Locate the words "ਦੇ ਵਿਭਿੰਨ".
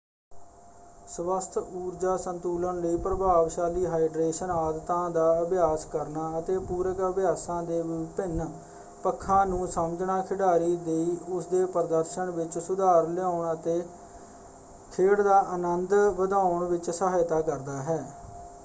7.63-8.47